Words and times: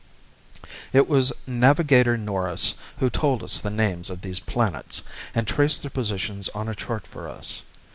It 0.93 1.07
was 1.07 1.31
Navigator 1.45 2.17
Norris 2.17 2.73
who 2.97 3.11
told 3.11 3.43
us 3.43 3.59
the 3.59 3.69
names 3.69 4.09
of 4.09 4.21
these 4.21 4.39
planets 4.39 5.03
and 5.35 5.47
traced 5.47 5.83
their 5.83 5.91
positions 5.91 6.49
on 6.55 6.67
a 6.67 6.73
chart 6.73 7.05
for 7.05 7.29
us. 7.29 7.61